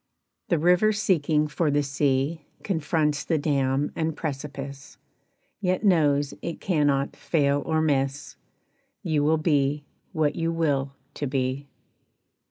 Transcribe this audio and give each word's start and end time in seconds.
The 0.49 0.57
river 0.57 0.91
seeking 0.93 1.47
for 1.47 1.69
the 1.69 1.83
sea 1.83 2.47
Confronts 2.63 3.23
the 3.23 3.37
dam 3.37 3.91
and 3.95 4.17
precipice, 4.17 4.97
Yet 5.59 5.83
knows 5.83 6.33
it 6.41 6.59
cannot 6.59 7.15
fail 7.15 7.61
or 7.67 7.83
miss; 7.83 8.35
You 9.03 9.23
will 9.23 9.37
be 9.37 9.85
what 10.11 10.35
you 10.35 10.51
will 10.51 10.95
to 11.13 11.27
be! 11.27 11.67